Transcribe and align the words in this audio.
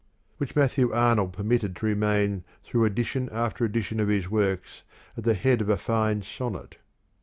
which 0.39 0.55
Matthew 0.55 0.91
Arnold 0.91 1.31
permitted 1.33 1.75
to 1.75 1.85
remain 1.85 2.43
through 2.63 2.85
edition 2.85 3.29
after 3.31 3.63
edition 3.65 3.99
of 3.99 4.07
his 4.07 4.27
works 4.27 4.81
at 5.15 5.25
the 5.25 5.35
head 5.35 5.61
of 5.61 5.69
a 5.69 5.77
fine 5.77 6.23
sonnet. 6.23 6.77